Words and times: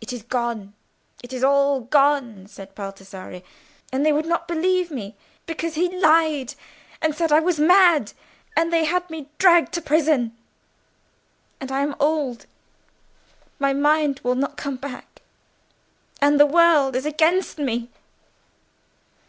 "It 0.00 0.12
is 0.12 0.24
gone!—it 0.24 1.32
is 1.32 1.44
all 1.44 1.82
gone!" 1.82 2.48
said 2.48 2.74
Baldassarre; 2.74 3.42
"and 3.92 4.04
they 4.04 4.12
would 4.12 4.26
not 4.26 4.48
believe 4.48 4.90
me, 4.90 5.14
because 5.46 5.76
he 5.76 5.96
lied, 5.96 6.54
and 7.00 7.14
said 7.14 7.30
I 7.30 7.38
was 7.38 7.60
mad; 7.60 8.14
and 8.56 8.72
they 8.72 8.84
had 8.84 9.08
me 9.08 9.28
dragged 9.38 9.72
to 9.74 9.80
prison. 9.80 10.36
And 11.60 11.70
I 11.70 11.82
am 11.82 11.94
old—my 12.00 13.72
mind 13.74 14.18
will 14.24 14.34
not 14.34 14.56
come 14.56 14.74
back. 14.74 15.22
And 16.20 16.40
the 16.40 16.44
world 16.44 16.96
is 16.96 17.06
against 17.06 17.58
me." 17.60 17.90